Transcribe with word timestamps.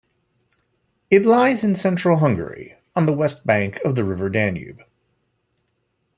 It 1.11 1.27
lies 1.27 1.63
in 1.63 1.75
central 1.75 2.17
Hungary, 2.17 2.75
on 2.95 3.05
the 3.05 3.13
west 3.13 3.45
bank 3.45 3.77
of 3.85 3.93
the 3.93 4.03
river 4.03 4.31
Danube. 4.31 4.81